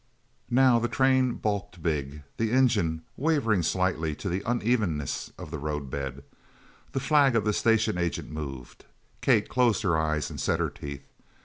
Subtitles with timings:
[0.49, 5.91] Now the train bulked big, the engine wavering slightly to the unevenness of the road
[5.91, 6.23] bed.
[6.93, 8.85] The flag of the station agent moved.
[9.21, 11.05] Kate closed her eyes and set her teeth.